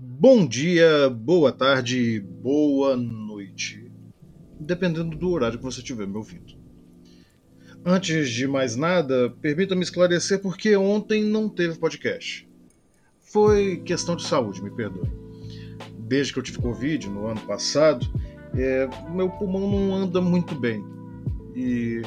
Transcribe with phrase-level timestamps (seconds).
[0.00, 3.90] Bom dia, boa tarde, boa noite,
[4.60, 6.54] dependendo do horário que você estiver me ouvindo.
[7.84, 12.48] Antes de mais nada, permita-me esclarecer porque ontem não teve podcast.
[13.18, 15.10] Foi questão de saúde, me perdoe.
[15.98, 18.06] Desde que eu tive Covid no ano passado,
[18.54, 20.80] é, meu pulmão não anda muito bem.
[21.56, 22.02] E,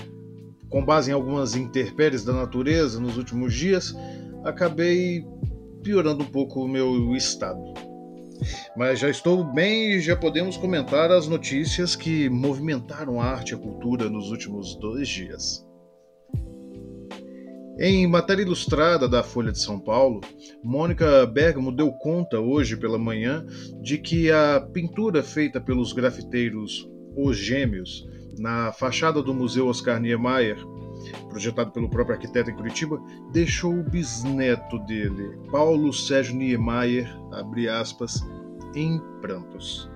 [0.69, 3.93] com base em algumas intempéries da natureza nos últimos dias,
[4.45, 5.25] acabei
[5.81, 7.73] piorando um pouco o meu estado.
[8.75, 13.55] Mas já estou bem e já podemos comentar as notícias que movimentaram a arte e
[13.55, 15.65] a cultura nos últimos dois dias.
[17.79, 20.21] Em matéria ilustrada da Folha de São Paulo,
[20.63, 23.45] Mônica Bergamo deu conta hoje pela manhã
[23.81, 28.07] de que a pintura feita pelos grafiteiros Os Gêmeos
[28.37, 30.57] na fachada do Museu Oscar Niemeyer
[31.29, 33.01] projetado pelo próprio arquiteto em Curitiba,
[33.31, 38.21] deixou o bisneto dele, Paulo Sérgio Niemeyer, abre aspas,
[38.75, 39.89] em prantos.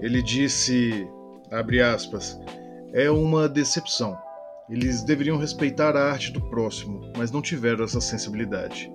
[0.00, 1.06] Ele disse,
[1.50, 2.38] abre aspas,
[2.92, 4.16] é uma decepção.
[4.68, 8.90] Eles deveriam respeitar a arte do próximo, mas não tiveram essa sensibilidade.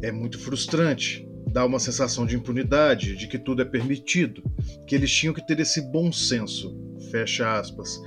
[0.00, 4.42] É muito frustrante dá uma sensação de impunidade, de que tudo é permitido,
[4.86, 6.77] que eles tinham que ter esse bom senso.
[7.10, 8.02] Fecha aspas.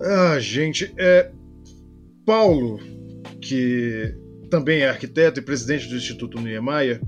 [0.00, 1.32] Ah, gente, é.
[2.24, 2.78] Paulo,
[3.40, 4.14] que
[4.50, 7.00] também é arquiteto e presidente do Instituto Niemeyer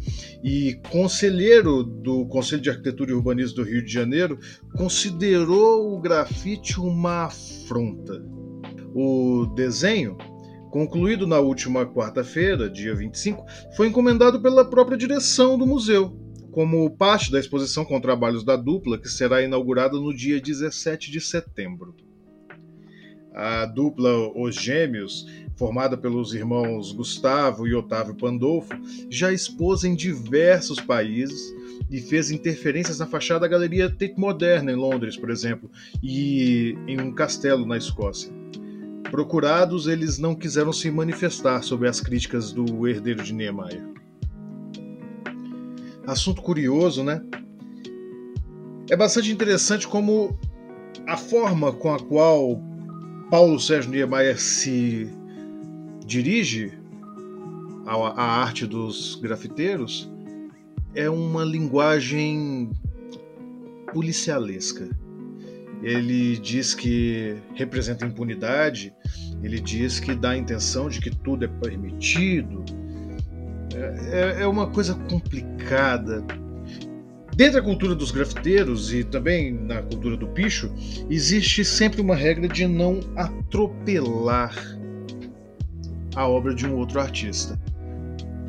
[0.42, 4.38] e conselheiro do Conselho de Arquitetura e Urbanismo do Rio de Janeiro,
[4.76, 8.22] considerou o grafite uma afronta.
[8.94, 10.16] O desenho
[10.70, 13.44] concluído na última quarta-feira, dia 25,
[13.76, 16.16] foi encomendado pela própria direção do museu,
[16.50, 21.20] como parte da exposição com trabalhos da dupla, que será inaugurada no dia 17 de
[21.20, 21.94] setembro.
[23.32, 28.72] A dupla Os Gêmeos, formada pelos irmãos Gustavo e Otávio Pandolfo,
[29.08, 31.54] já expôs em diversos países
[31.88, 35.70] e fez interferências na fachada da Galeria Tate Modern em Londres, por exemplo,
[36.02, 38.32] e em um castelo na Escócia.
[39.10, 43.99] Procurados, eles não quiseram se manifestar sobre as críticas do herdeiro de Niemeyer.
[46.06, 47.22] Assunto curioso, né?
[48.90, 50.38] É bastante interessante como
[51.06, 52.60] a forma com a qual
[53.30, 55.08] Paulo Sérgio Niemeyer se
[56.04, 56.72] dirige
[57.86, 60.10] à arte dos grafiteiros
[60.94, 62.70] é uma linguagem
[63.92, 64.88] policialesca
[65.82, 68.92] ele diz que representa impunidade,
[69.42, 72.62] ele diz que dá a intenção de que tudo é permitido.
[73.74, 76.24] É, é, é uma coisa complicada.
[77.36, 80.72] Dentro da cultura dos grafiteiros e também na cultura do picho,
[81.08, 84.54] existe sempre uma regra de não atropelar
[86.14, 87.58] a obra de um outro artista.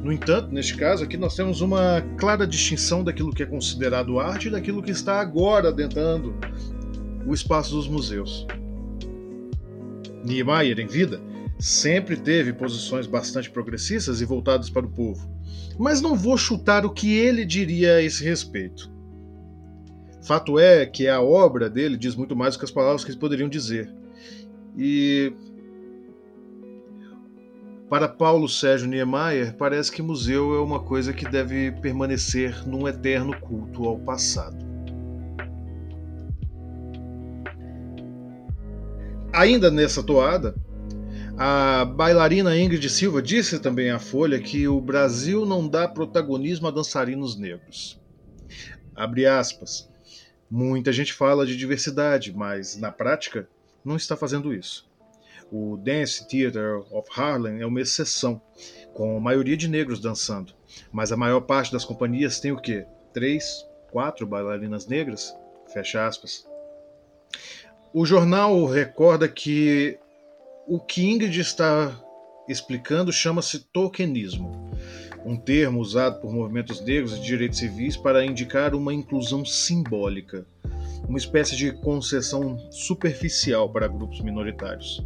[0.03, 4.47] No entanto, neste caso aqui, nós temos uma clara distinção daquilo que é considerado arte
[4.47, 6.35] e daquilo que está agora adentrando
[7.25, 8.47] o espaço dos museus.
[10.25, 11.21] Niemeyer, em vida,
[11.61, 15.29] sempre teve posições bastante progressistas e voltadas para o povo,
[15.77, 18.91] mas não vou chutar o que ele diria a esse respeito.
[20.23, 23.19] Fato é que a obra dele diz muito mais do que as palavras que eles
[23.19, 23.93] poderiam dizer.
[24.75, 25.31] E
[27.87, 33.39] para Paulo Sérgio Niemeyer, parece que museu é uma coisa que deve permanecer num eterno
[33.39, 34.57] culto ao passado.
[39.33, 40.55] Ainda nessa toada,
[41.43, 46.71] a bailarina Ingrid Silva disse também à Folha que o Brasil não dá protagonismo a
[46.71, 47.99] dançarinos negros.
[48.95, 49.89] Abre aspas.
[50.47, 53.49] Muita gente fala de diversidade, mas na prática
[53.83, 54.87] não está fazendo isso.
[55.51, 58.39] O Dance Theater of Harlem é uma exceção,
[58.93, 60.53] com a maioria de negros dançando,
[60.91, 62.85] mas a maior parte das companhias tem o quê?
[63.15, 65.35] Três, quatro bailarinas negras?
[65.73, 66.47] Fecha aspas.
[67.91, 69.97] O jornal recorda que
[70.67, 71.99] o que Ingrid está
[72.47, 74.71] explicando chama-se tokenismo,
[75.25, 80.45] um termo usado por movimentos negros e direitos civis para indicar uma inclusão simbólica,
[81.07, 85.05] uma espécie de concessão superficial para grupos minoritários.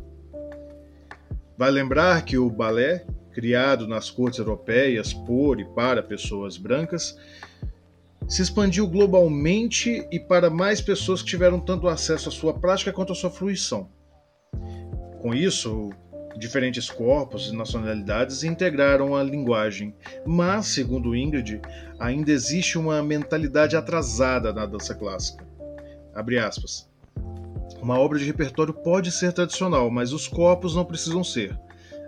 [1.58, 7.18] Vai lembrar que o balé, criado nas cortes europeias por e para pessoas brancas,
[8.28, 13.14] se expandiu globalmente e para mais pessoas que tiveram tanto acesso à sua prática quanto
[13.14, 13.90] à sua fruição.
[15.26, 15.90] Com isso,
[16.38, 19.92] diferentes corpos e nacionalidades integraram a linguagem,
[20.24, 21.60] mas, segundo Ingrid,
[22.00, 25.44] ainda existe uma mentalidade atrasada na dança clássica.
[27.82, 31.60] Uma obra de repertório pode ser tradicional, mas os corpos não precisam ser.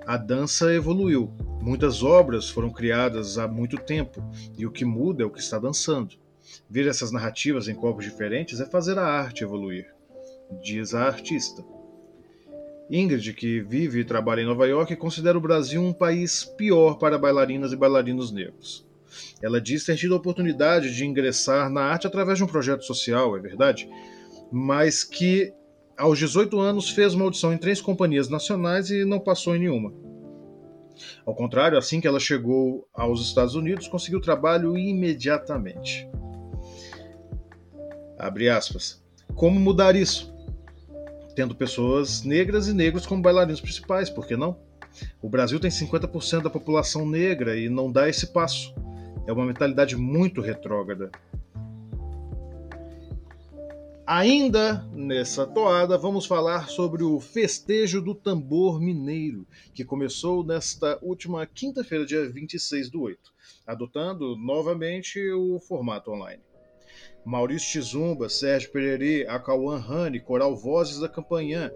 [0.05, 1.33] A dança evoluiu.
[1.59, 4.23] Muitas obras foram criadas há muito tempo
[4.55, 6.13] e o que muda é o que está dançando.
[6.69, 9.87] Ver essas narrativas em corpos diferentes é fazer a arte evoluir,
[10.61, 11.65] diz a artista.
[12.89, 17.17] Ingrid, que vive e trabalha em Nova York, considera o Brasil um país pior para
[17.17, 18.87] bailarinas e bailarinos negros.
[19.41, 23.35] Ela diz ter tido a oportunidade de ingressar na arte através de um projeto social,
[23.35, 23.89] é verdade,
[24.51, 25.53] mas que
[25.97, 29.93] aos 18 anos fez uma audição em três companhias nacionais e não passou em nenhuma.
[31.25, 36.07] Ao contrário, assim que ela chegou aos Estados Unidos, conseguiu trabalho imediatamente.
[38.17, 39.03] Abre aspas.
[39.35, 40.36] Como mudar isso?
[41.37, 44.57] Tendo pessoas negras e negros como bailarinos principais, por que não?
[45.21, 48.73] O Brasil tem 50% da população negra e não dá esse passo.
[49.27, 51.11] É uma mentalidade muito retrógrada.
[54.03, 59.45] Ainda nessa toada, vamos falar sobre o festejo do tambor mineiro,
[59.75, 63.19] que começou nesta última quinta-feira, dia 26 do 8,
[63.67, 66.41] adotando novamente o formato online.
[67.27, 71.69] Maurício Tizumba, Sérgio Pererê, Acauan Rani, Coral Vozes da Campanhã,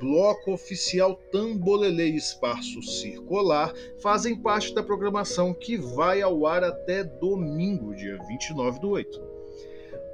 [0.00, 7.04] Bloco Oficial Tambolele e Espaço Circular fazem parte da programação que vai ao ar até
[7.04, 9.20] domingo, dia 29 do 8.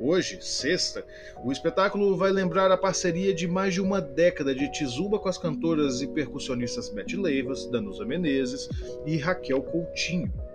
[0.01, 1.07] Hoje, sexta,
[1.45, 5.39] o espetáculo vai lembrar a parceria de mais de uma década de Tizuba com as
[5.39, 8.69] cantoras e percussionistas Beth Leivas, Danusa Menezes
[9.07, 10.50] e Raquel Coutinho.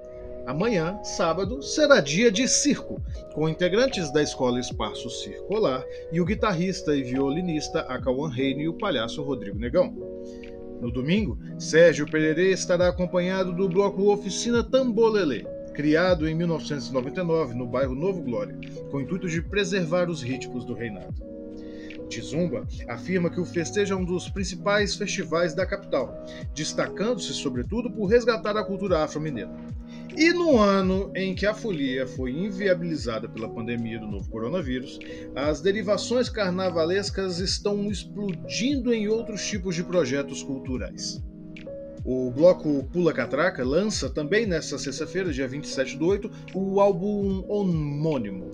[0.46, 3.02] Amanhã, sábado, será dia de circo,
[3.34, 8.78] com integrantes da Escola Espaço Circular e o guitarrista e violinista Acauan Reine e o
[8.78, 9.96] palhaço Rodrigo Negão.
[10.80, 15.44] No domingo, Sérgio Pererê estará acompanhado do bloco Oficina Tambolelê,
[15.74, 18.56] criado em 1999 no bairro Novo Glória,
[18.92, 21.36] com o intuito de preservar os ritmos do reinado.
[22.08, 28.06] Tizumba afirma que o festejo é um dos principais festivais da capital, destacando-se sobretudo por
[28.06, 29.52] resgatar a cultura afro-mineira.
[30.18, 34.98] E no ano em que a folia foi inviabilizada pela pandemia do novo coronavírus,
[35.36, 41.22] as derivações carnavalescas estão explodindo em outros tipos de projetos culturais.
[42.06, 48.52] O bloco Pula Catraca lança também nesta sexta-feira, dia 27 do 8, o álbum homônimo,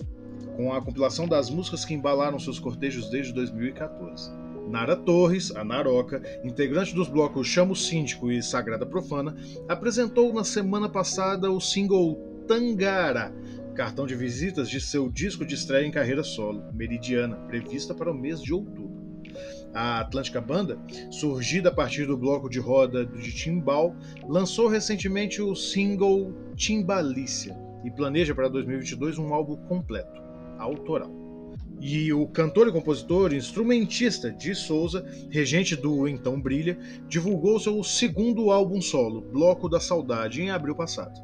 [0.56, 4.41] com a compilação das músicas que embalaram seus cortejos desde 2014.
[4.68, 9.36] Nara Torres, a Naroca, integrante dos blocos Chamo Síndico e Sagrada Profana,
[9.68, 12.16] apresentou na semana passada o single
[12.46, 13.34] Tangara,
[13.74, 18.14] cartão de visitas de seu disco de estreia em carreira solo, Meridiana, prevista para o
[18.14, 18.92] mês de outubro.
[19.74, 20.78] A Atlântica Banda,
[21.10, 23.96] surgida a partir do bloco de roda de timbal,
[24.28, 30.20] lançou recentemente o single Timbalícia e planeja para 2022 um álbum completo,
[30.58, 31.21] autoral.
[31.84, 38.52] E o cantor e compositor, instrumentista de Souza, regente do Então Brilha, divulgou seu segundo
[38.52, 41.20] álbum solo, Bloco da Saudade, em abril passado.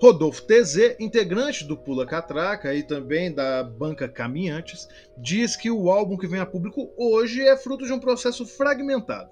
[0.00, 4.86] Rodolfo TZ, integrante do Pula Catraca e também da banca Caminhantes,
[5.18, 9.30] diz que o álbum que vem a público hoje é fruto de um processo fragmentado.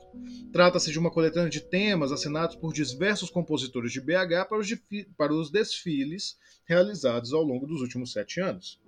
[0.53, 4.69] Trata-se de uma coletânea de temas assinados por diversos compositores de BH para os,
[5.17, 6.37] para os desfiles
[6.67, 8.83] realizados ao longo dos últimos sete anos.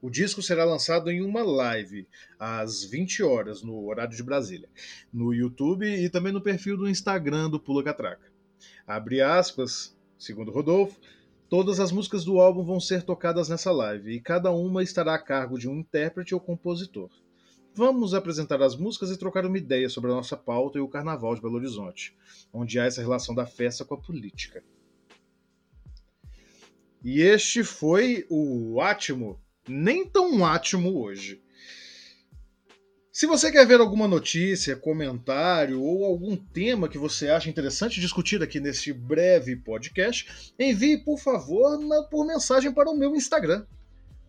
[0.00, 2.06] O disco será lançado em uma live
[2.38, 4.68] às 20 horas no horário de Brasília,
[5.12, 8.30] no YouTube e também no perfil do Instagram do Pula Catraca.
[8.86, 11.00] Abre aspas, Segundo Rodolfo,
[11.48, 15.18] todas as músicas do álbum vão ser tocadas nessa live e cada uma estará a
[15.18, 17.10] cargo de um intérprete ou compositor.
[17.74, 21.34] Vamos apresentar as músicas e trocar uma ideia sobre a nossa pauta e o Carnaval
[21.34, 22.16] de Belo Horizonte,
[22.52, 24.62] onde há essa relação da festa com a política.
[27.02, 31.42] E este foi o Átimo, nem tão Átimo hoje.
[33.12, 38.42] Se você quer ver alguma notícia, comentário ou algum tema que você acha interessante discutir
[38.42, 43.66] aqui neste breve podcast, envie, por favor, na, por mensagem para o meu Instagram,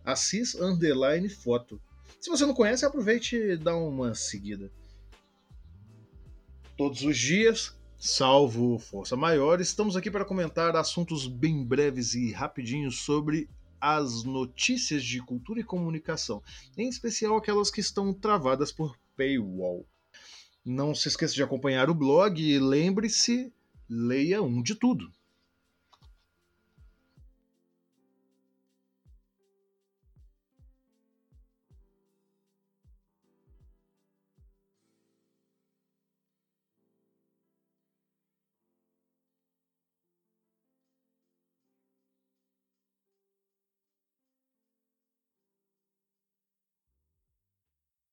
[0.04, 1.80] Assis Underline Foto.
[2.20, 4.70] Se você não conhece, aproveite e dá uma seguida.
[6.76, 13.00] Todos os dias, salvo Força Maior, estamos aqui para comentar assuntos bem breves e rapidinhos
[13.00, 13.48] sobre
[13.80, 16.42] as notícias de cultura e comunicação,
[16.76, 19.86] em especial aquelas que estão travadas por paywall.
[20.64, 23.52] Não se esqueça de acompanhar o blog e lembre-se,
[23.88, 25.10] leia um de tudo.